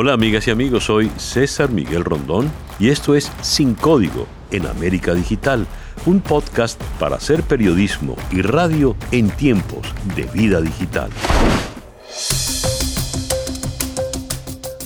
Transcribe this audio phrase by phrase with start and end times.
[0.00, 5.12] Hola amigas y amigos, soy César Miguel Rondón y esto es Sin Código en América
[5.12, 5.66] Digital,
[6.06, 11.10] un podcast para hacer periodismo y radio en tiempos de vida digital.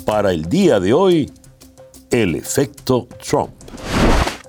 [0.07, 1.31] Para el día de hoy,
[2.11, 3.51] el efecto Trump.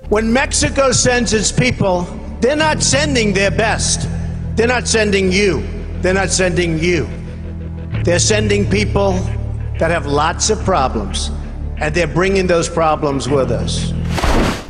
[0.08, 2.06] When Mexico sends its people,
[2.40, 4.08] they're not sending their best.
[4.56, 5.62] They're not sending you.
[6.00, 7.06] They're not sending you.
[8.02, 9.20] They're sending people
[9.78, 11.30] that have lots of problems,
[11.78, 13.92] and they're bringing those problems with us.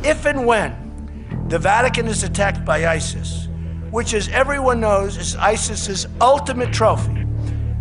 [0.03, 3.47] If and when the Vatican is attacked by ISIS,
[3.91, 7.25] which, as everyone knows, is ISIS's ultimate trophy,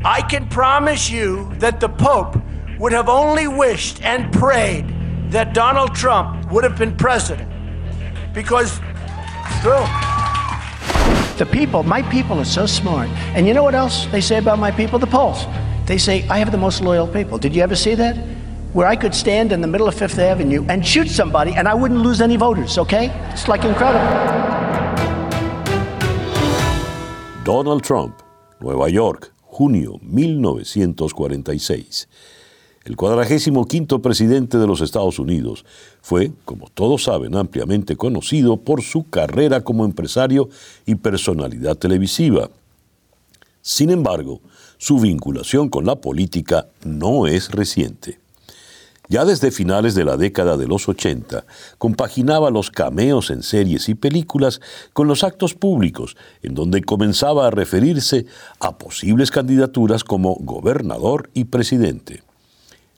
[0.04, 2.36] I can promise you that the Pope
[2.78, 4.86] would have only wished and prayed
[5.30, 7.50] that Donald Trump would have been president.
[8.34, 8.78] Because,
[9.62, 9.84] true.
[11.38, 13.08] The people, my people are so smart.
[13.34, 14.98] And you know what else they say about my people?
[14.98, 15.46] The polls.
[15.86, 17.36] They say, I have the most loyal people.
[17.36, 18.16] Did you ever see that?
[18.72, 21.74] Where I could stand in the middle of Fifth Avenue and shoot somebody and I
[21.74, 23.10] wouldn't lose any voters, okay?
[23.32, 24.02] It's like incredible.
[27.44, 28.22] Donald Trump,
[28.60, 32.08] Nueva York, junio 1946.
[32.86, 35.66] El cuadragésimo quinto presidente de los Estados Unidos
[36.00, 40.48] fue, como todos saben, ampliamente conocido por su carrera como empresario
[40.86, 42.48] y personalidad televisiva.
[43.62, 44.40] Sin embargo,
[44.84, 48.18] su vinculación con la política no es reciente.
[49.08, 51.46] Ya desde finales de la década de los 80,
[51.78, 54.60] compaginaba los cameos en series y películas
[54.92, 58.26] con los actos públicos, en donde comenzaba a referirse
[58.60, 62.22] a posibles candidaturas como gobernador y presidente.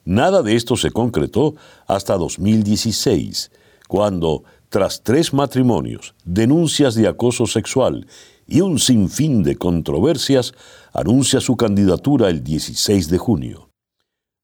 [0.04, 1.54] Nada de esto se concretó
[1.86, 3.52] hasta 2016,
[3.86, 8.08] cuando, tras tres matrimonios, denuncias de acoso sexual
[8.46, 10.52] y un sinfín de controversias,
[10.92, 13.68] anuncia su candidatura el 16 de junio.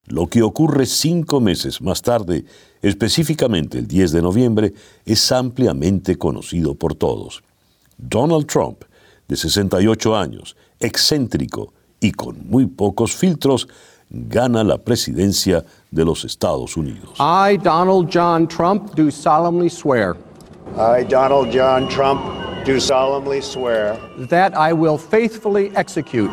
[0.06, 2.44] Lo que ocurre cinco meses más tarde,
[2.82, 7.42] específicamente el 10 de noviembre, es ampliamente conocido por todos.
[7.96, 8.82] Donald Trump,
[9.28, 13.68] de 68 años, excéntrico y con muy pocos filtros,
[14.10, 17.18] gana la presidencia de los Estados Unidos.
[17.18, 20.16] I, Donald John Trump, do solemnly swear
[20.76, 22.20] I, Donald John Trump,
[22.64, 26.32] do solemnly swear that I will faithfully execute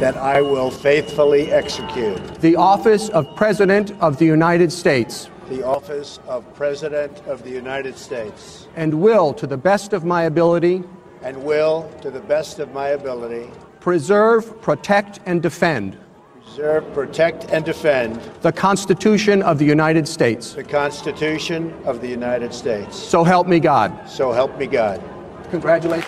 [0.00, 6.20] that I will faithfully execute the office of President of the United States the office
[6.26, 10.82] of President of the United States and will, to the best of my ability,
[11.22, 13.50] and will, to the best of my ability,
[13.80, 15.98] preserve, protect, and defend
[16.44, 20.52] preserve, protect, and defend the Constitution of the United States.
[20.52, 22.96] the Constitution of the United States.
[22.96, 24.08] So help me God.
[24.08, 25.02] So help me God.
[25.50, 26.04] Congratulations.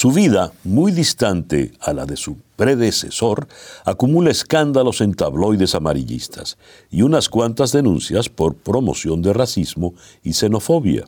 [0.00, 3.46] Su vida, muy distante a la de su predecesor,
[3.84, 6.56] acumula escándalos en tabloides amarillistas
[6.90, 11.04] y unas cuantas denuncias por promoción de racismo y xenofobia.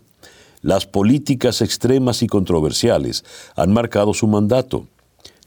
[0.61, 3.25] Las políticas extremas y controversiales
[3.57, 4.87] han marcado su mandato.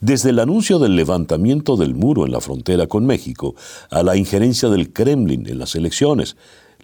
[0.01, 3.53] Desde el anuncio del levantamiento del muro en la frontera con México
[3.91, 6.35] a la injerencia del Kremlin en las elecciones,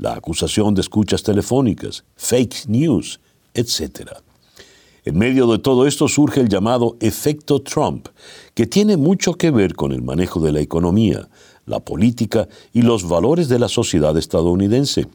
[0.02, 3.20] la acusación de escuchas telefónicas, fake news,
[3.54, 4.10] etc.
[5.06, 8.08] En medio de todo esto surge el llamado efecto Trump,
[8.56, 11.30] que tiene mucho que ver con el manejo de la economía,
[11.68, 15.08] la política y los valores de la sociedad estadounidense.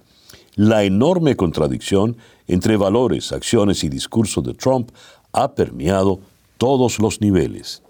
[0.54, 4.92] La enorme contradicción entre valores, acciones y discursos de Trump
[5.32, 6.20] ha permeado
[6.58, 7.82] todos los niveles.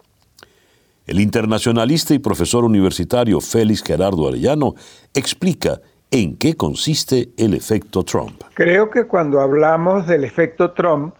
[1.06, 4.75] El internacionalista y profesor universitario Félix Gerardo Arellano
[5.12, 8.43] explica en qué consiste el efecto Trump.
[8.55, 11.15] Creo que cuando hablamos del efecto Trump,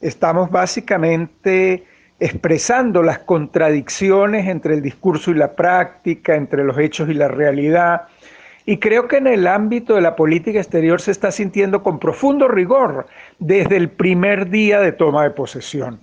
[0.00, 1.84] estamos básicamente
[2.20, 8.02] expresando las contradicciones entre el discurso y la práctica, entre los hechos y la realidad.
[8.66, 12.48] Y creo que en el ámbito de la política exterior se está sintiendo con profundo
[12.48, 13.06] rigor
[13.38, 16.00] desde el primer día de toma de posesión,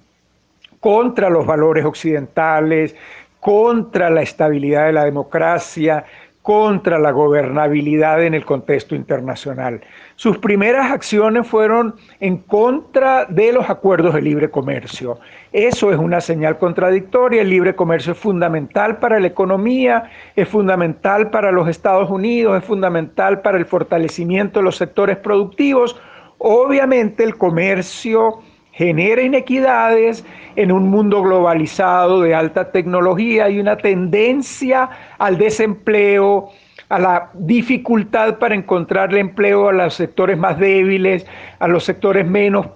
[0.80, 2.96] contra los valores occidentales,
[3.40, 6.06] contra la estabilidad de la democracia,
[6.42, 9.82] contra la gobernabilidad en el contexto internacional.
[10.16, 15.20] Sus primeras acciones fueron en contra de los acuerdos de libre comercio.
[15.52, 17.44] Eso es una señal contradictoria.
[17.44, 22.66] El libre comercio es fundamental para la economía, es fundamental para los Estados Unidos, es
[22.66, 26.00] fundamental para el fortalecimiento de los sectores productivos.
[26.40, 28.40] Obviamente el comercio
[28.72, 30.26] genera inequidades
[30.56, 36.50] en un mundo globalizado de alta tecnología y una tendencia al desempleo,
[36.90, 41.26] a la dificultad para encontrarle empleo a los sectores más débiles,
[41.60, 42.68] a los sectores menos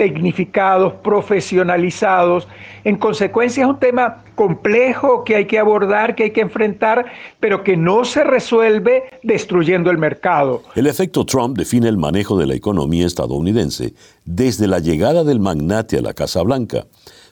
[0.00, 2.48] tecnificados, profesionalizados.
[2.84, 7.04] En consecuencia es un tema complejo que hay que abordar, que hay que enfrentar,
[7.38, 10.62] pero que no se resuelve destruyendo el mercado.
[10.74, 13.92] El efecto Trump define el manejo de la economía estadounidense
[14.24, 16.86] desde la llegada del magnate a la Casa Blanca,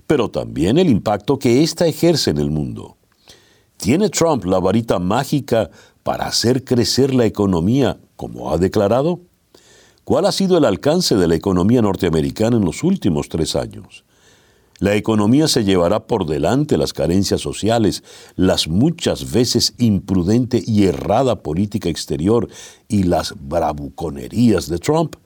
[0.06, 2.98] pero también el impacto que ésta ejerce en el mundo.
[3.78, 5.70] ¿Tiene Trump la varita mágica
[6.02, 9.20] para hacer crecer la economía como ha declarado?
[10.08, 14.06] ¿Cuál ha sido el alcance de la economía norteamericana en los últimos tres años?
[14.78, 18.02] La economía se llevará por delante las carencias sociales,
[18.34, 22.48] las muchas veces imprudente y errada política exterior
[22.88, 25.16] y las bravuconerías de Trump.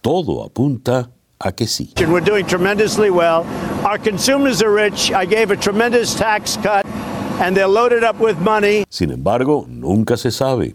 [0.00, 1.92] Todo apunta a que sí.
[2.08, 3.44] We're doing tremendously well.
[3.84, 5.12] Our consumers are rich.
[5.12, 6.84] I gave a tremendous tax cut
[7.40, 8.82] and they're loaded up with money.
[8.88, 10.74] Sin embargo, nunca se sabe.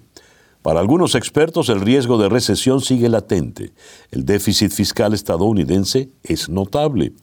[0.66, 3.74] Para algunos expertos el riesgo de recesión sigue latente.
[4.10, 7.14] El déficit fiscal estadounidense es notable.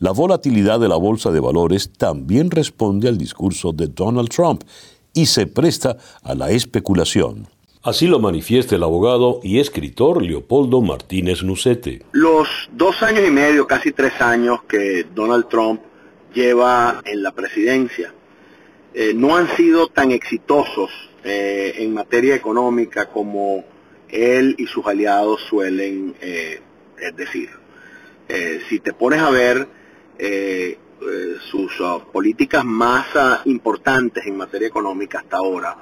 [0.00, 4.64] La volatilidad de la bolsa de valores también responde al discurso de Donald Trump
[5.14, 7.46] y se presta a la especulación.
[7.84, 12.02] Así lo manifiesta el abogado y escritor Leopoldo Martínez Nucete.
[12.10, 15.80] Los dos años y medio, casi tres años que Donald Trump
[16.34, 18.12] lleva en la presidencia
[18.92, 20.90] eh, no han sido tan exitosos
[21.22, 23.62] eh, en materia económica como
[24.08, 26.62] él y sus aliados suelen eh,
[27.14, 27.50] decir.
[28.28, 29.68] Eh, si te pones a ver
[31.50, 35.74] sus uh, políticas más uh, importantes en materia económica hasta ahora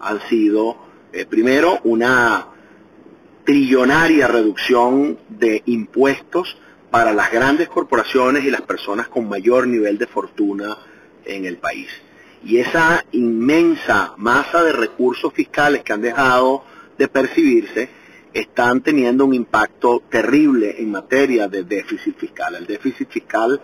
[0.00, 0.76] han sido,
[1.30, 2.48] primero, una
[3.44, 6.58] trillonaria reducción de impuestos
[6.90, 10.76] para las grandes corporaciones y las personas con mayor nivel de fortuna
[11.24, 11.88] en el país
[12.44, 16.62] y esa inmensa masa de recursos fiscales que han dejado
[16.98, 17.88] de percibirse
[18.32, 22.54] están teniendo un impacto terrible en materia de déficit fiscal.
[22.56, 23.60] El déficit fiscal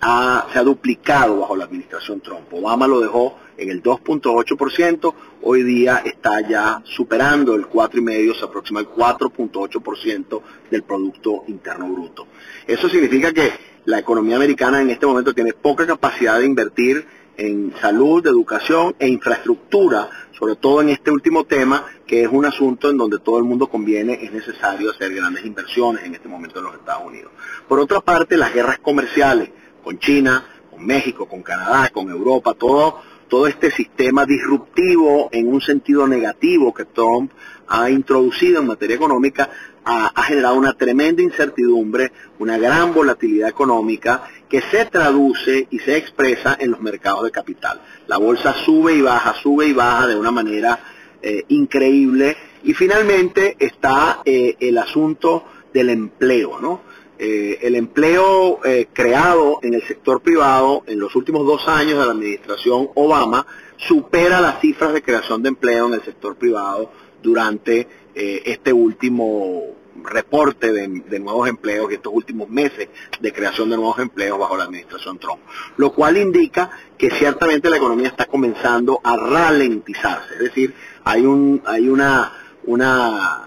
[0.00, 2.52] se ha duplicado bajo la administración Trump.
[2.52, 8.80] Obama lo dejó en el 2.8%, hoy día está ya superando el 4,5%, se aproxima
[8.80, 12.26] al 4.8% del Producto Interno Bruto.
[12.66, 13.50] Eso significa que
[13.86, 17.06] la economía americana en este momento tiene poca capacidad de invertir
[17.36, 22.90] en salud, educación e infraestructura, sobre todo en este último tema, que es un asunto
[22.90, 26.66] en donde todo el mundo conviene, es necesario hacer grandes inversiones en este momento en
[26.66, 27.32] los Estados Unidos.
[27.68, 29.50] Por otra parte, las guerras comerciales
[29.82, 35.60] con China, con México, con Canadá, con Europa, todo, todo este sistema disruptivo en un
[35.60, 37.32] sentido negativo que Trump
[37.68, 39.50] ha introducido en materia económica
[39.88, 42.10] ha, generado una tremenda incertidumbre,
[42.40, 47.80] una gran volatilidad económica que se traduce y se expresa en los mercados de capital.
[48.08, 50.80] La bolsa sube y baja, sube y baja de una manera
[51.22, 52.36] eh, increíble.
[52.64, 56.80] Y finalmente está eh, el asunto del empleo, ¿no?
[57.18, 58.60] Eh, el empleo
[58.92, 63.46] creado en el sector privado en los últimos dos años de la administración Obama
[63.78, 66.90] supera las cifras de creación de empleo en el sector privado
[67.22, 72.88] durante este último reporte de, nuevos empleos y estos últimos meses
[73.20, 75.40] de creación de nuevos empleos bajo la administración Trump.
[75.76, 80.34] Lo cual indica que ciertamente la economía está comenzando a ralentizarse.
[80.34, 80.74] Es decir,
[81.04, 82.32] hay, un, hay una,
[82.64, 83.44] una,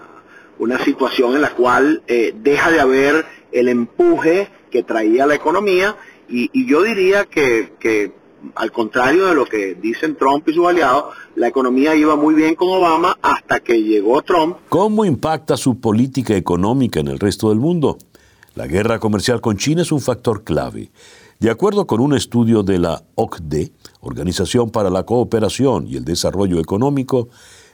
[0.58, 5.96] una situación en la cual eh, deja de haber el empuje que traía la economía
[6.28, 8.12] y, yo diría que, que
[8.54, 12.54] al contrario de lo que dicen Trump y sus aliados, la economía iba muy bien
[12.54, 14.56] con Obama hasta que llegó Trump.
[14.68, 17.98] ¿Cómo impacta su política económica en el resto del mundo?
[18.54, 20.90] La guerra comercial con China es un factor clave.
[21.38, 26.60] De acuerdo con un estudio de la OCDE, Organización para la Cooperación y el Desarrollo
[26.60, 27.28] Económico,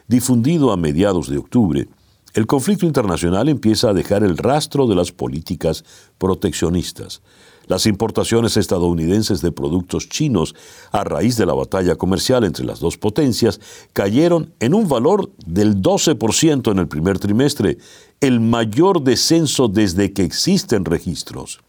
[0.06, 1.88] difundido a mediados de octubre,
[2.34, 5.84] el conflicto internacional empieza a dejar el rastro de las políticas
[6.18, 7.22] proteccionistas.
[7.66, 10.54] Las importaciones estadounidenses de productos chinos
[10.92, 13.60] a raíz de la batalla comercial entre las dos potencias
[13.92, 17.78] cayeron en un valor del 12% en el primer trimestre,
[18.20, 21.60] el mayor descenso desde que existen registros.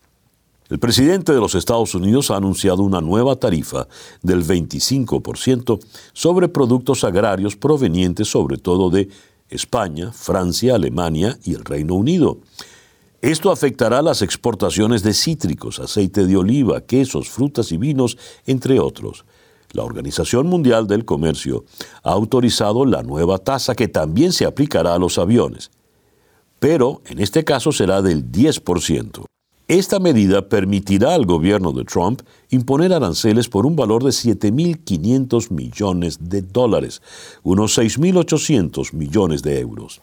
[0.70, 3.88] El presidente de los Estados Unidos ha anunciado una nueva tarifa
[4.22, 5.80] del 25%
[6.12, 9.08] sobre productos agrarios provenientes sobre todo de
[9.50, 12.40] España, Francia, Alemania y el Reino Unido.
[13.28, 19.26] Esto afectará las exportaciones de cítricos, aceite de oliva, quesos, frutas y vinos, entre otros.
[19.74, 21.66] La Organización Mundial del Comercio
[22.04, 25.72] ha autorizado la nueva tasa que también se aplicará a los aviones,
[26.60, 29.26] pero en este caso será del 10%.
[29.68, 36.18] Esta medida permitirá al gobierno de Trump imponer aranceles por un valor de 7.500 millones
[36.22, 37.02] de dólares,
[37.44, 40.00] unos 6.800 millones de euros.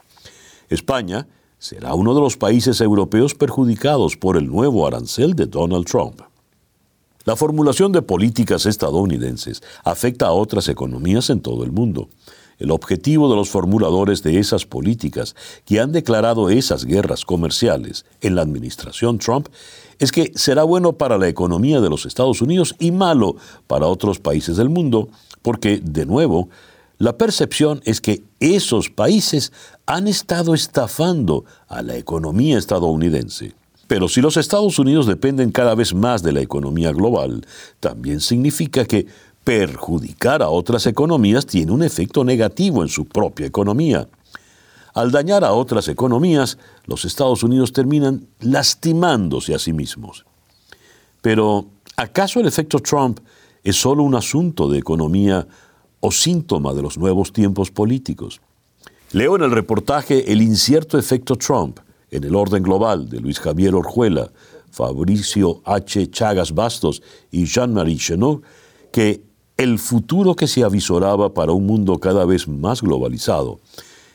[0.68, 1.26] España
[1.64, 6.20] será uno de los países europeos perjudicados por el nuevo arancel de Donald Trump.
[7.24, 12.10] La formulación de políticas estadounidenses afecta a otras economías en todo el mundo.
[12.58, 18.34] El objetivo de los formuladores de esas políticas que han declarado esas guerras comerciales en
[18.34, 19.48] la administración Trump
[19.98, 24.18] es que será bueno para la economía de los Estados Unidos y malo para otros
[24.18, 25.08] países del mundo,
[25.40, 26.50] porque, de nuevo,
[26.98, 29.52] la percepción es que esos países
[29.86, 33.54] han estado estafando a la economía estadounidense.
[33.86, 37.46] Pero si los Estados Unidos dependen cada vez más de la economía global,
[37.80, 39.06] también significa que
[39.42, 44.08] perjudicar a otras economías tiene un efecto negativo en su propia economía.
[44.94, 50.24] Al dañar a otras economías, los Estados Unidos terminan lastimándose a sí mismos.
[51.20, 53.18] Pero, ¿acaso el efecto Trump
[53.64, 55.46] es solo un asunto de economía
[56.04, 58.42] o síntoma de los nuevos tiempos políticos?
[59.12, 61.78] Leo en el reportaje El incierto efecto Trump
[62.10, 64.30] en el orden global de Luis Javier Orjuela,
[64.70, 66.10] Fabricio H.
[66.10, 68.42] Chagas Bastos y Jean-Marie Chenot
[68.92, 69.22] que
[69.56, 73.60] el futuro que se avisoraba para un mundo cada vez más globalizado,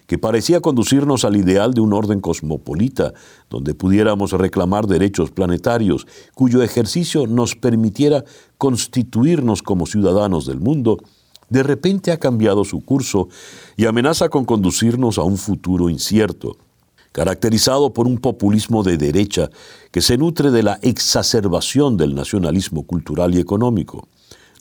[0.06, 3.14] que parecía conducirnos al ideal de un orden cosmopolita,
[3.50, 6.06] donde pudiéramos reclamar derechos planetarios,
[6.36, 8.26] cuyo ejercicio nos permitiera
[8.60, 11.00] constituirnos como ciudadanos del mundo,
[11.50, 13.30] de repente ha cambiado su curso
[13.78, 16.58] y amenaza con conducirnos a un futuro incierto,
[17.12, 19.50] caracterizado por un populismo de derecha
[19.92, 24.08] que se nutre de la exacerbación del nacionalismo cultural y económico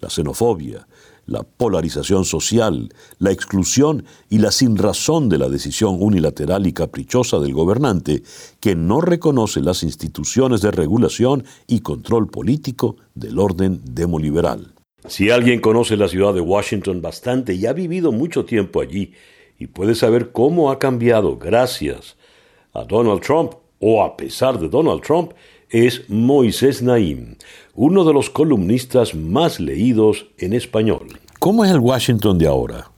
[0.00, 0.86] la xenofobia,
[1.26, 7.52] la polarización social, la exclusión y la sinrazón de la decisión unilateral y caprichosa del
[7.52, 8.22] gobernante
[8.60, 14.72] que no reconoce las instituciones de regulación y control político del orden demoliberal.
[15.08, 19.14] Si alguien conoce la ciudad de Washington bastante y ha vivido mucho tiempo allí
[19.58, 22.16] y puede saber cómo ha cambiado gracias
[22.72, 25.32] a Donald Trump o a pesar de Donald Trump,
[25.70, 27.36] es Moisés Naim,
[27.74, 31.20] uno de los columnistas más leídos en español.
[31.38, 32.90] ¿Cómo es el Washington de ahora?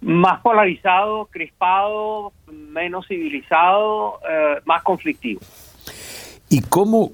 [0.00, 5.40] Más polarizado, crispado, menos civilizado, eh, más conflictivo.
[6.48, 7.12] ¿Y cómo,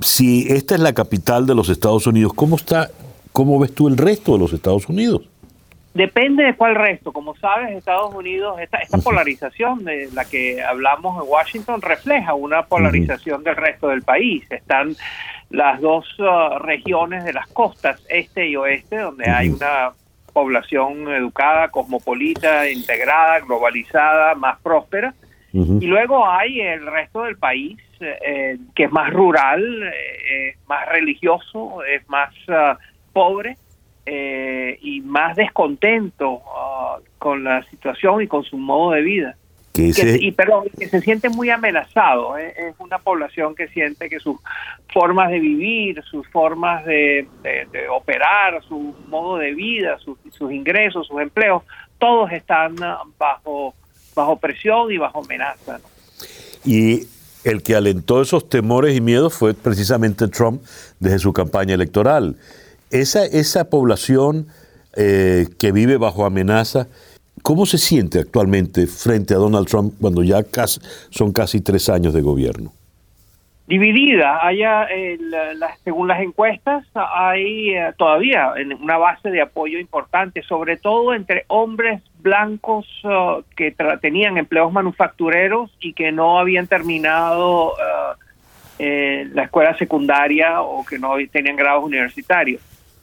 [0.00, 2.90] si esta es la capital de los Estados Unidos, cómo está,
[3.32, 5.28] cómo ves tú el resto de los Estados Unidos?
[5.94, 7.12] Depende de cuál resto.
[7.12, 12.66] Como sabes, Estados Unidos, esta, esta polarización de la que hablamos en Washington refleja una
[12.66, 14.44] polarización del resto del país.
[14.50, 14.94] Están
[15.50, 19.90] las dos uh, regiones de las costas, este y oeste, donde hay una
[20.32, 25.14] población educada, cosmopolita, integrada, globalizada, más próspera.
[25.52, 31.82] Y luego hay el resto del país, eh, que es más rural, eh, más religioso,
[31.82, 32.32] es más
[33.10, 33.56] uh, pobre
[34.06, 39.36] eh, y más descontento ah, con la situación y con su modo de vida.
[39.72, 42.36] Que y perdón, que se siente muy amenazado.
[42.36, 42.52] ¿eh?
[42.56, 44.36] Es una población que siente que sus
[44.92, 47.28] formas de vivir, sus formas de,
[47.92, 50.18] operar, su modo de vida, sus,
[50.50, 51.62] ingresos, sus empleos,
[51.98, 52.74] todos están
[53.16, 53.74] bajo,
[54.16, 55.78] bajo presión y bajo amenaza.
[56.64, 57.06] Y
[57.44, 60.62] el que alentó esos temores y miedos fue precisamente Trump
[60.98, 62.36] desde su campaña electoral.
[62.90, 64.46] Esa, esa población
[64.96, 66.88] eh, que vive bajo amenaza,
[67.42, 70.42] ¿cómo se siente actualmente frente a Donald Trump cuando ya
[71.10, 72.72] son casi tres años de gobierno?
[73.70, 74.88] Dividida, haya
[75.84, 82.02] según las encuestas hay eh, todavía una base de apoyo importante, sobre todo entre hombres
[82.18, 88.16] blancos uh, que tenían empleos manufactureros y que no habían terminado uh,
[88.78, 92.60] eh, la escuela secundaria o que no tenían grados universitarios.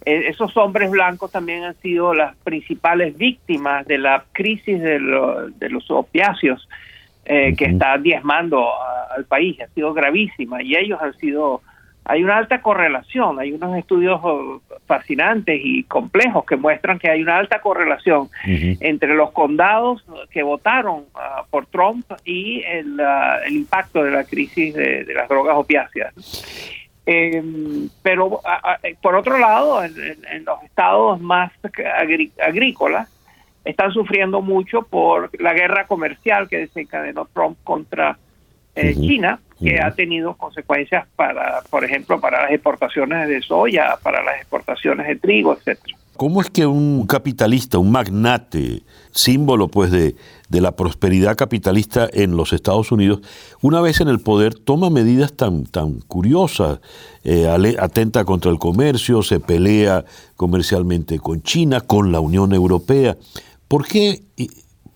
[0.08, 5.92] Eh, esos hombres blancos también han sido las principales víctimas de la crisis de, los
[5.92, 6.70] opiáceos
[7.26, 8.70] eh, que está diezmando
[9.14, 11.62] al país, ha sido gravísima y ellos han sido,
[12.06, 14.22] hay una alta correlación, hay unos estudios
[14.86, 21.04] fascinantes y complejos que muestran que hay una alta correlación entre los condados que votaron
[21.16, 26.77] ah, por Trump y el, ah, impacto de la crisis de, de las drogas opiáceas.
[27.10, 27.42] Eh,
[28.02, 28.42] pero
[29.02, 31.54] por otro lado, en, los estados más
[32.46, 33.08] agrícolas,
[33.64, 38.18] están sufriendo mucho por la guerra comercial que desencadenó Trump contra
[38.76, 44.22] eh, China, que ha tenido consecuencias para, por ejemplo, para las exportaciones de soya, para
[44.22, 45.98] las exportaciones de trigo, etcétera.
[46.18, 50.16] ¿Cómo es que un capitalista, un magnate, símbolo pues de,
[50.50, 53.22] la prosperidad capitalista en los Estados Unidos,
[53.62, 56.80] una vez en el poder toma medidas tan, tan curiosas,
[57.24, 57.48] eh,
[57.80, 63.18] atenta contra el comercio, se pelea comercialmente con China, con la Unión Europea?
[63.68, 64.22] ¿Por qué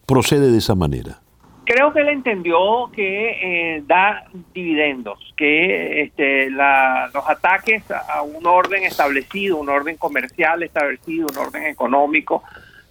[0.05, 1.19] procede de esa manera?
[1.65, 8.83] Creo que él entendió que eh, da dividendos, que este, los ataques a un orden
[8.83, 12.43] establecido, un orden comercial establecido, un orden económico,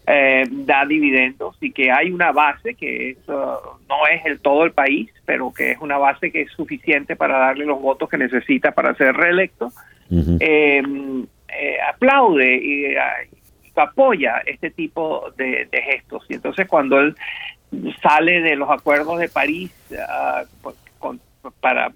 [0.07, 5.11] eh, da dividendos y que hay una base que no es el todo el país,
[5.25, 8.95] pero que es una base que es suficiente para darle los votos que necesita para
[8.95, 9.73] ser reelecto.
[10.11, 10.83] Eh,
[11.88, 12.95] aplaude y,
[13.76, 16.26] apoya este tipo de, de gestos.
[16.28, 17.16] Y entonces cuando él
[18.02, 19.71] sale de los acuerdos de París
[20.09, 20.76] ah, pues,
[21.61, 21.87] para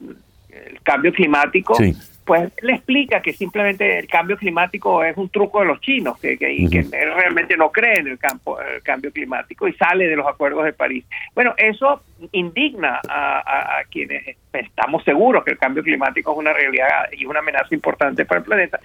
[0.51, 1.77] el cambio climático,
[2.25, 6.37] pues le explica que simplemente el cambio climático es un truco de los chinos, que,
[6.41, 10.27] y que realmente no cree en el, campo, el cambio climático y sale de los
[10.27, 11.05] acuerdos de París.
[11.35, 12.03] Bueno, eso
[12.33, 17.41] indigna a, a, quienes estamos seguros que el cambio climático es una realidad y una
[17.41, 18.81] amenaza importante para el planeta,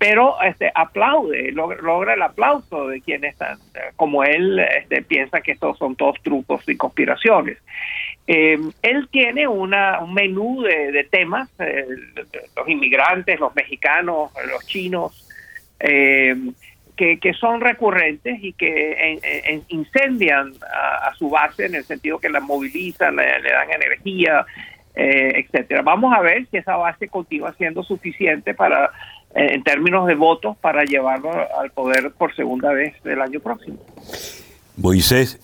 [0.00, 3.36] pero este aplaude, logra, el aplauso de quienes
[3.96, 7.58] como él este, piensa que estos son todos trucos y conspiraciones.
[8.32, 11.84] Eh, él tiene una, un menú de, temas, eh,
[12.56, 15.28] los inmigrantes, los mexicanos, los chinos,
[15.80, 16.36] eh,
[16.94, 19.18] que, que, son recurrentes y que
[19.66, 24.46] incendian a, su base en el sentido que la movilizan, le, dan energía,
[24.94, 25.82] etcétera.
[25.82, 28.92] Vamos a ver si esa base continúa siendo suficiente para
[29.34, 33.78] en términos de votos para llevarlo al poder por segunda vez el año próximo.
[34.76, 35.40] Moisés,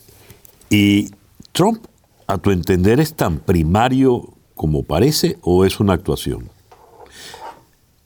[0.71, 1.11] ¿y
[1.51, 1.85] Trump,
[2.27, 6.51] a tu entender, es tan primario como parece o es una actuación?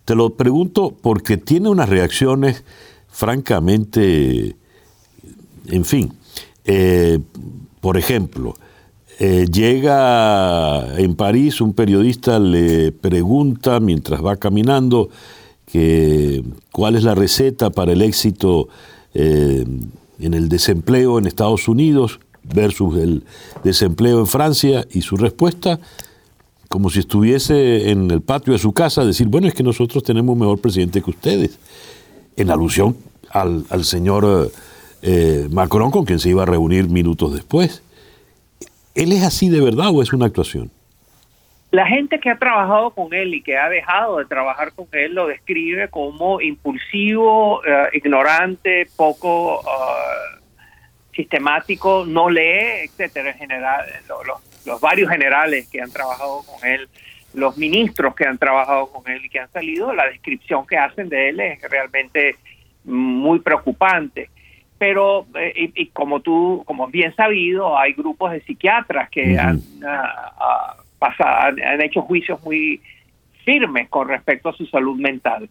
[0.04, 2.64] Te lo pregunto porque tiene unas reacciones
[3.08, 4.56] francamente,
[5.66, 6.12] en fin,
[6.64, 7.18] eh,
[7.80, 8.54] por ejemplo,
[9.18, 15.10] eh, llega en París, un periodista le pregunta mientras va caminando,
[15.66, 18.68] que cuál es la receta para el éxito
[19.14, 19.64] eh,
[20.18, 23.24] en el desempleo en Estados Unidos versus el
[23.64, 25.78] desempleo en Francia y su respuesta
[26.70, 30.34] como si estuviese en el patio de su casa, decir, bueno, es que nosotros tenemos
[30.34, 31.58] un mejor presidente que ustedes,
[32.36, 32.96] en alusión
[33.28, 34.52] al, señor
[35.02, 37.82] eh, Macron con quien se iba a reunir minutos después.
[38.94, 40.70] ¿Él es así de verdad o es una actuación?
[41.72, 45.14] La gente que ha trabajado con él y que ha dejado de trabajar con él
[45.14, 50.39] lo describe como impulsivo, eh, ignorante, poco uh,
[51.20, 53.30] sistemático, no lee, etcétera.
[53.30, 53.86] En general,
[54.64, 56.88] los, varios generales que han trabajado con él,
[57.34, 61.08] los ministros que han trabajado con él y que han salido, la descripción que hacen
[61.08, 62.36] de él es realmente
[62.84, 64.30] muy preocupante
[64.78, 70.80] pero eh, y, como tú como bien sabido hay grupos de psiquiatras que han uh,
[71.18, 72.80] han, hecho juicios muy
[73.44, 75.48] firmes con respecto a su salud mental.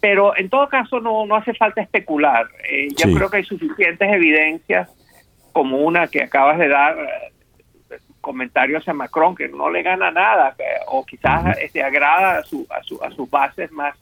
[0.00, 2.46] Pero en todo caso no, no hace falta especular.
[2.68, 4.90] Eh, yo creo que hay suficientes evidencias
[5.52, 7.32] como una que acabas de dar, eh,
[8.22, 12.82] comentarios a Macron, que no le gana nada, o quizás este, agrada a, su, a,
[12.82, 13.94] su, a sus bases más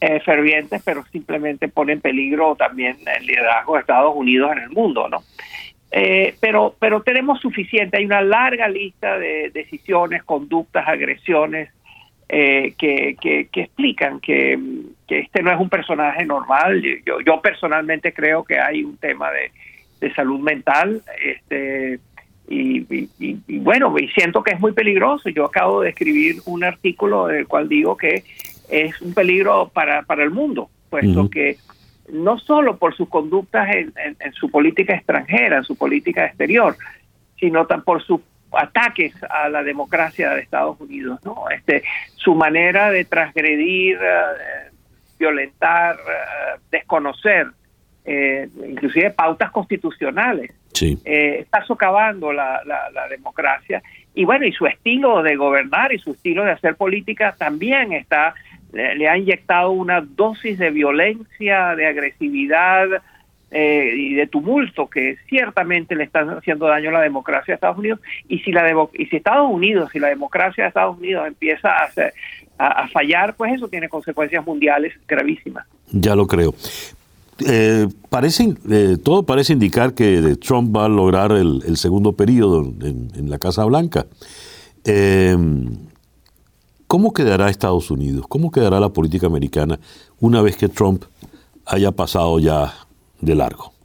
[0.00, 4.70] eh, fervientes, pero simplemente pone en peligro también el liderazgo de Estados Unidos en el
[4.70, 5.22] mundo, ¿no?
[5.90, 11.70] Eh, pero, pero tenemos suficiente, hay una larga lista de decisiones, conductas, agresiones
[12.28, 14.58] eh, que, que, explican que,
[15.08, 16.82] este no es un personaje normal.
[17.04, 19.52] Yo, yo personalmente creo que hay un tema de,
[20.14, 22.00] salud mental este,
[22.48, 25.28] y, y, bueno, y siento que es muy peligroso.
[25.28, 28.24] Yo acabo de escribir un artículo del cual digo que
[28.68, 31.56] es un peligro para, para el mundo, puesto que
[32.12, 36.76] no solo por sus conductas en, su política extranjera, en su política exterior,
[37.38, 38.20] sino también por sus
[38.52, 41.44] ataques a la democracia de Estados Unidos, ¿no?
[41.50, 41.82] Este,
[42.14, 44.70] su manera de transgredir, eh,
[45.18, 47.48] violentar, eh, desconocer,
[48.06, 50.52] eh, inclusive pautas constitucionales,
[51.04, 53.82] está socavando la, la, democracia
[54.14, 58.34] y bueno, y su estilo de gobernar y su estilo de hacer política también está
[58.72, 62.88] le, ha inyectado una dosis de violencia, de agresividad
[63.50, 67.78] eh, y de tumulto que ciertamente le están haciendo daño a la democracia de Estados
[67.78, 68.00] Unidos.
[68.28, 71.88] Y si, la y si Estados Unidos, si la democracia de Estados Unidos empieza a,
[72.58, 75.66] a, fallar, pues eso tiene consecuencias mundiales gravísimas.
[75.92, 76.52] Ya lo creo.
[77.38, 77.86] Eh,
[78.70, 83.64] eh, todo parece indicar que Trump va a lograr el, segundo periodo en, la Casa
[83.64, 84.06] Blanca.
[84.84, 85.36] Eh,
[86.86, 88.26] ¿Cómo quedará Estados Unidos?
[88.28, 89.80] ¿Cómo quedará la política americana
[90.20, 91.04] una vez que Trump
[91.66, 92.72] haya pasado ya
[93.20, 93.75] de largo?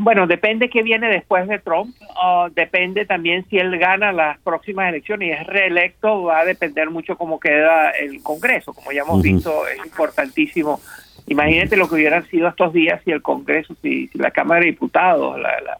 [0.00, 1.94] Bueno, depende qué viene después de Trump.
[2.16, 6.24] Ah, depende también si él gana las próximas elecciones y es reelecto.
[6.24, 8.74] Va a depender mucho cómo queda el Congreso.
[8.74, 10.80] Como ya hemos visto, es importantísimo.
[11.26, 15.40] Imagínate lo que hubieran sido estos días si el Congreso, si, la Cámara de Diputados,
[15.40, 15.78] la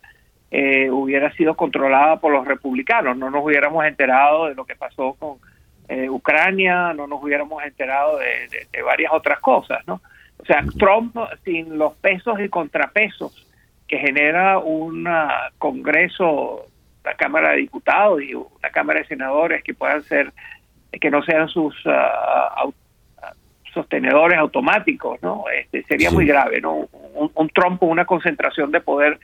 [0.55, 3.17] eh, hubiera sido controlada por los republicanos.
[3.17, 5.39] No nos hubiéramos enterado de lo que pasó con
[5.89, 10.01] eh, Ucrania, no nos hubiéramos enterado de, varias otras cosas, ¿no?
[10.43, 13.47] O sea, Trump sin los pesos y contrapesos
[13.87, 15.09] que genera un
[15.59, 16.67] Congreso,
[17.05, 20.33] la Cámara de Diputados y una Cámara de Senadores que puedan ser,
[20.91, 22.73] que no sean sus uh,
[23.73, 25.45] sostenedores automáticos, ¿no?
[25.55, 26.89] Este, sería muy grave, ¿no?
[27.15, 29.19] Un, Trump con una concentración de poder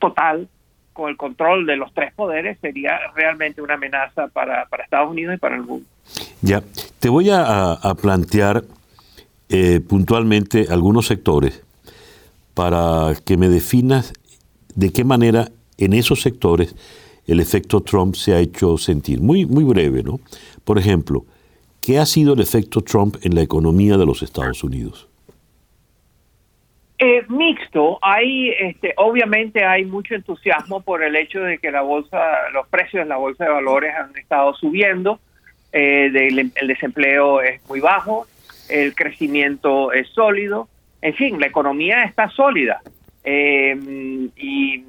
[0.00, 0.48] total
[0.92, 5.38] con el control de los tres poderes sería realmente una amenaza para, Estados Unidos y
[5.38, 5.86] para el mundo.
[6.40, 6.62] Ya,
[7.00, 8.62] te voy a, plantear
[9.48, 11.62] eh, puntualmente algunos sectores
[12.54, 14.12] para que me definas
[14.74, 16.74] de qué manera en esos sectores
[17.26, 19.20] el efecto Trump se ha hecho sentir.
[19.20, 20.20] Muy, muy breve, ¿no?
[20.64, 21.24] Por ejemplo,
[21.84, 25.06] ¿Qué ha sido el efecto Trump en la economía de los Estados Unidos?
[26.98, 27.98] Eh, mixto.
[28.00, 33.02] Hay, este, obviamente, hay mucho entusiasmo por el hecho de que la bolsa, los precios
[33.02, 35.20] en la bolsa de valores han estado subiendo.
[35.72, 36.10] Eh,
[36.54, 38.26] el desempleo es muy bajo,
[38.68, 40.68] el crecimiento es sólido.
[41.02, 42.80] En fin, la economía está sólida.
[43.24, 43.76] Eh,
[44.36, 44.84] y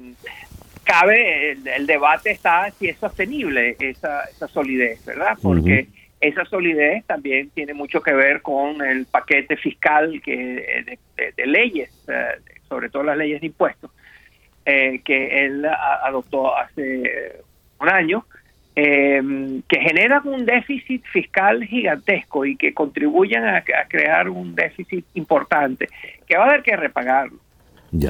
[0.84, 5.36] cabe, el, debate está si es sostenible esa, esa solidez, ¿verdad?
[5.42, 5.88] Porque
[6.20, 10.98] esa solidez también tiene mucho que ver con el paquete fiscal que
[11.36, 13.90] de, leyes, eh, sobre todo las leyes de impuestos,
[14.64, 17.40] eh, que él adoptó hace
[17.80, 18.24] un año,
[18.76, 25.88] em, que generan un déficit fiscal gigantesco y que contribuyen a, crear un déficit importante,
[26.26, 27.38] que va a haber que repagarlo.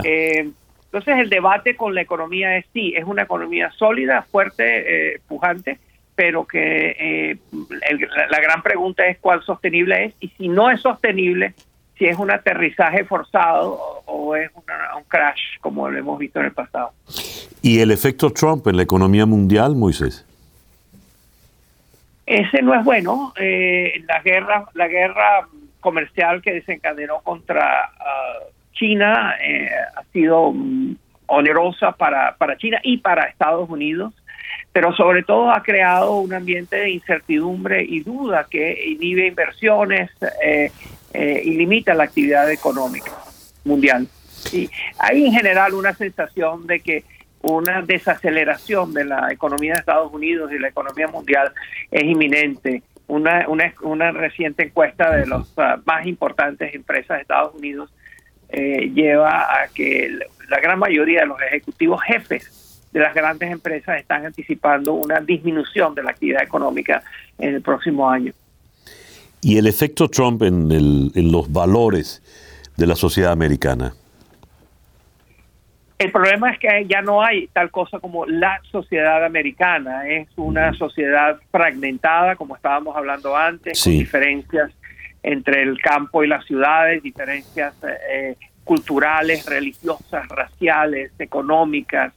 [0.04, 0.50] Eh,
[0.84, 5.78] entonces el debate con la economía es sí, es una economía sólida, fuerte, pujante,
[6.16, 7.38] pero que eh,
[8.30, 11.54] la, gran pregunta es cuál sostenible es y si no es sostenible,
[11.96, 16.52] si es un aterrizaje forzado o, es un crash como lo hemos visto en el
[16.52, 16.90] pasado.
[17.62, 20.26] ¿Y el efecto Trump en la economía mundial, Moisés?
[22.26, 23.32] Ese no es bueno.
[23.38, 25.48] Eh, la guerra, la guerra
[25.80, 28.38] comercial que desencadenó contra ah,
[28.72, 34.12] China eh, ha sido mm, onerosa para, para China y para Estados Unidos
[34.76, 40.10] pero sobre todo ha creado un ambiente de incertidumbre y duda que inhibe inversiones
[40.44, 40.70] eh,
[41.14, 43.10] eh, y limita la actividad económica
[43.64, 44.06] mundial.
[44.52, 47.04] Y hay en general una sensación de que
[47.46, 51.52] una desaceleración de la economía de Estados Unidos y la economía mundial
[51.90, 52.82] es inminente.
[53.06, 53.46] Una,
[53.82, 57.88] una, reciente encuesta de las uh, más importantes empresas de Estados Unidos
[58.48, 64.00] eh, lleva a que la gran mayoría de los ejecutivos jefes de las grandes empresas
[64.00, 67.04] están anticipando una disminución de la actividad económica
[67.38, 68.32] en el próximo año.
[69.40, 72.22] ¿Y el efecto Trump en, en los valores
[72.76, 73.94] de la sociedad americana?
[75.98, 80.74] El problema es que ya no hay tal cosa como la sociedad americana, es una
[80.74, 84.72] sociedad fragmentada, como estábamos hablando antes, con diferencias
[85.22, 87.74] entre el campo y las ciudades, diferencias
[88.10, 92.12] eh, culturales, religiosas, raciales, económicas,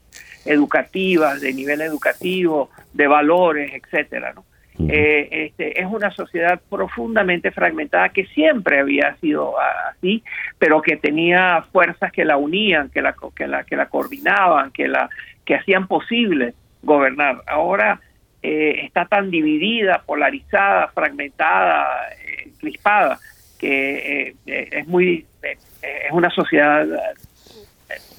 [0.46, 4.34] educativas, de nivel educativo, de valores, etcétera.
[4.34, 4.44] ¿no?
[4.88, 10.24] Eh, este, es una sociedad profundamente fragmentada que siempre había sido así,
[10.58, 14.88] pero que tenía fuerzas que la unían, que la, que la, que la coordinaban, que,
[14.88, 15.10] la,
[15.44, 17.42] que hacían posible gobernar.
[17.48, 18.00] Ahora
[18.42, 21.86] eh, está tan dividida, polarizada, fragmentada,
[22.26, 23.20] eh, crispada,
[23.60, 26.88] que es muy es una sociedad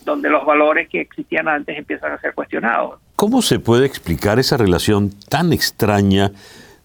[0.05, 3.01] donde los valores que existían antes empiezan a ser cuestionados.
[3.21, 6.33] ¿Cómo se puede explicar esa relación tan extraña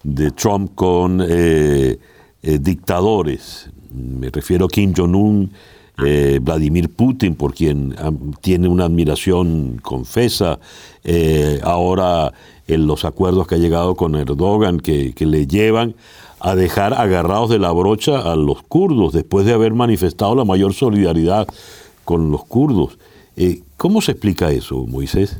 [0.02, 1.98] de Trump con eh,
[2.42, 3.70] eh, dictadores?
[3.94, 5.50] Me refiero a Kim Jong-un,
[6.04, 7.96] eh, Vladimir Putin, por quien
[8.42, 10.58] tiene una admiración confesa,
[11.62, 12.34] ahora
[12.68, 15.94] en los acuerdos que ha llegado con Erdogan, que, le llevan
[16.38, 20.74] a dejar agarrados de la brocha a los kurdos después de haber manifestado la mayor
[20.74, 21.48] solidaridad
[22.04, 22.98] con los kurdos.
[23.78, 25.38] ¿Cómo se explica eso, Moisés?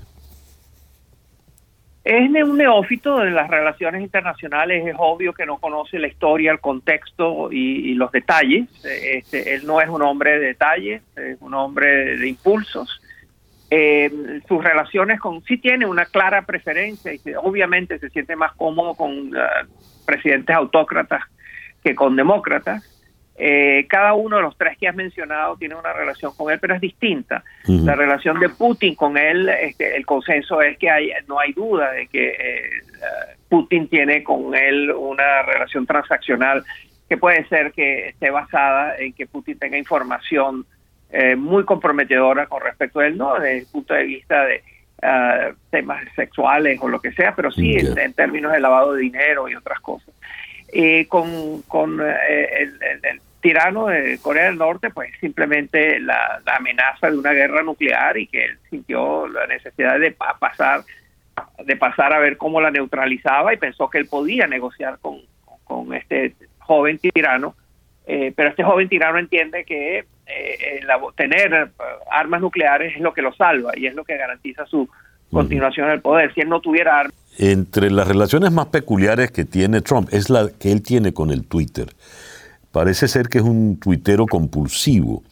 [2.07, 6.61] Es un neófito de las relaciones internacionales, es obvio que no conoce la historia, el
[6.61, 8.69] contexto y, los detalles.
[8.85, 13.03] Este, él no es un hombre de detalles, es un hombre de, impulsos.
[13.71, 18.95] Eh, sus relaciones con sí tiene una clara preferencia y obviamente se siente más cómodo
[18.95, 19.41] con uh,
[20.07, 21.25] presidentes autócratas
[21.83, 22.96] que con demócratas
[23.39, 26.75] eh, cada uno de los tres que has mencionado tiene una relación con él, pero
[26.75, 27.45] es distinta.
[27.67, 31.93] La relación de Putin con él, este, el consenso es que hay, no hay duda
[31.93, 32.71] de que eh,
[33.49, 36.65] Putin tiene con él una relación transaccional
[37.09, 40.65] que puede ser que esté basada en que Putin tenga información
[41.11, 43.35] eh, muy comprometedora con respecto a él, ¿no?
[43.35, 44.63] Desde el punto de vista de
[45.03, 49.49] ah, temas sexuales o lo que sea, pero sí en, términos de lavado de dinero
[49.49, 50.13] y otras cosas.
[50.79, 57.33] Eh, con con el, tirano de Corea del Norte, pues simplemente la, amenaza de una
[57.33, 60.83] guerra nuclear y que él sintió la necesidad de pasar
[61.65, 65.21] de pasar a ver cómo la neutralizaba y pensó que él podía negociar con,
[65.65, 67.55] con este joven tirano,
[68.07, 70.81] eh, pero este joven tirano entiende que eh,
[71.15, 71.71] tener
[72.11, 74.91] armas nucleares es lo que lo salva y es lo que garantiza su
[75.31, 76.35] continuación del poder.
[76.35, 77.26] Si él no tuviera armas...
[77.39, 81.45] Entre las relaciones más peculiares que tiene Trump es la que él tiene con el
[81.45, 81.95] Twitter.
[82.73, 85.23] Parece ser que es un tuitero compulsivo.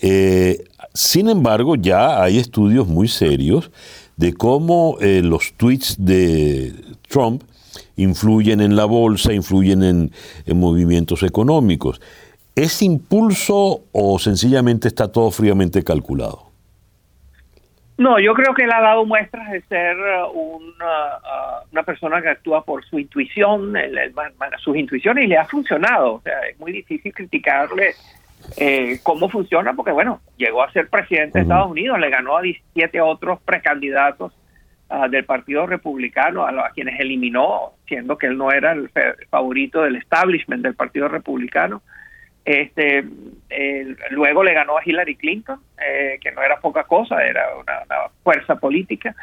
[0.00, 3.70] Eh, sin embargo, ya hay estudios muy serios
[4.16, 6.74] de cómo eh, los tweets de
[7.08, 7.42] Trump
[7.96, 10.12] influyen en la bolsa, influyen en,
[10.58, 12.00] movimientos económicos.
[12.54, 16.47] ¿Es impulso o sencillamente está todo fríamente calculado?
[17.98, 19.96] No, yo creo que él ha dado muestras de ser
[20.32, 20.60] uh,
[21.72, 23.74] una, persona que actúa por su intuición,
[24.58, 26.14] sus intuiciones, y le ha funcionado.
[26.14, 27.94] O sea, es muy difícil criticarle
[28.56, 32.42] eh, cómo funciona, porque bueno, llegó a ser presidente de Estados Unidos, le ganó a
[32.42, 34.32] 17 otros precandidatos
[34.88, 38.90] ah, del Partido Republicano, a, quienes eliminó, siendo que él no era el
[39.28, 41.82] favorito del establishment del Partido Republicano.
[42.48, 43.04] Este,
[44.08, 47.96] luego le ganó a Hillary Clinton, eh, que no era poca cosa, era una, una,
[48.22, 49.14] fuerza política.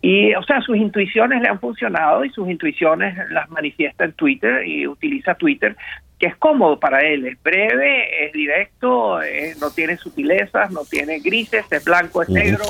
[0.00, 4.66] Y, o sea, sus intuiciones le han funcionado y sus intuiciones las manifiesta en Twitter
[4.66, 5.76] y utiliza Twitter
[6.18, 9.20] que es cómodo para él, es breve, es directo,
[9.58, 12.64] no tiene sutilezas, no tiene grises, es blanco, es negro,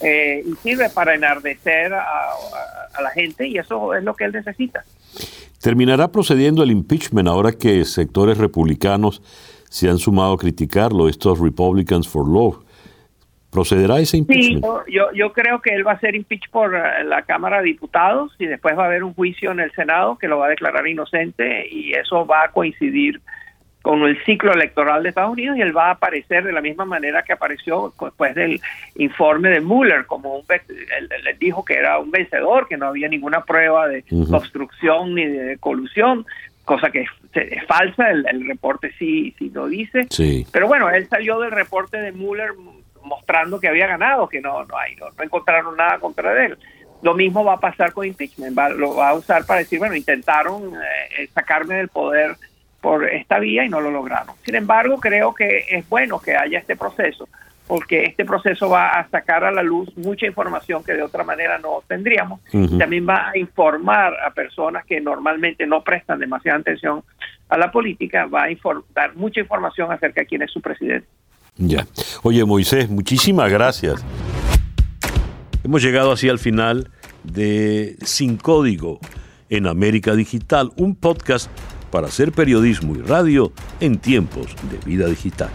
[0.00, 2.32] eh, y sirve para enardecer a,
[3.02, 4.84] la gente y eso es lo que él necesita.
[5.60, 9.20] ¿Terminará procediendo el impeachment ahora que sectores republicanos
[9.68, 12.62] se han sumado a criticarlo, estos Republicans for Law?
[13.50, 14.64] ¿Procederá ese impeachment?
[14.64, 17.64] Sí, yo, yo creo que él va a ser impeached por eh, la Cámara de
[17.64, 20.50] Diputados y después va a haber un juicio en el Senado que lo va a
[20.50, 23.20] declarar inocente y eso va a coincidir
[23.82, 26.84] con el ciclo electoral de Estados Unidos y él va a aparecer de la misma
[26.84, 28.60] manera que apareció después del
[28.96, 33.44] informe de Mueller, como un, él, dijo que era un vencedor, que no había ninguna
[33.44, 36.26] prueba de obstrucción ni de colusión,
[36.64, 40.06] cosa que es, falsa, el, reporte sí, sí lo dice.
[40.10, 40.46] Sí.
[40.52, 42.50] Pero bueno, él salió del reporte de Mueller
[43.04, 46.58] mostrando que había ganado, que no, no, hay, no, encontraron nada contra él.
[47.00, 50.74] Lo mismo va a pasar con impeachment, lo va a usar para decir, bueno, intentaron
[50.74, 52.36] eh, sacarme del poder
[52.80, 54.34] por esta vía y no lo lograron.
[54.44, 57.28] Sin embargo, creo que es bueno que haya este proceso,
[57.66, 61.58] porque este proceso va a sacar a la luz mucha información que de otra manera
[61.58, 62.40] no tendríamos.
[62.78, 67.02] También va a informar a personas que normalmente no prestan demasiada atención
[67.48, 68.48] a la política, va a
[68.94, 71.06] dar mucha información acerca de quién es su presidente.
[71.56, 71.86] Ya.
[72.22, 74.04] Oye, Moisés, muchísimas gracias.
[75.64, 76.90] Hemos llegado así al final
[77.24, 79.00] de Sin Código
[79.50, 81.50] en América Digital, un podcast
[81.90, 85.50] para hacer periodismo y radio en tiempos de vida digital.